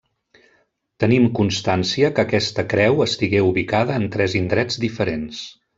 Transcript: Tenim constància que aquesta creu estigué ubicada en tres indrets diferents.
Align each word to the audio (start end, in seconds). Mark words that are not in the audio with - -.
Tenim 1.03 1.27
constància 1.41 2.11
que 2.15 2.25
aquesta 2.25 2.67
creu 2.73 3.05
estigué 3.09 3.45
ubicada 3.53 4.03
en 4.03 4.11
tres 4.17 4.39
indrets 4.45 4.85
diferents. 4.89 5.49